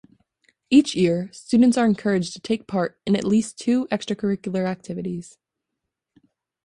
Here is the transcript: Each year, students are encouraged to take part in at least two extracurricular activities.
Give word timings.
Each 0.71 0.95
year, 0.95 1.29
students 1.31 1.77
are 1.77 1.85
encouraged 1.85 2.33
to 2.33 2.39
take 2.39 2.65
part 2.65 2.97
in 3.05 3.15
at 3.15 3.23
least 3.23 3.59
two 3.59 3.85
extracurricular 3.91 4.65
activities. 4.65 5.37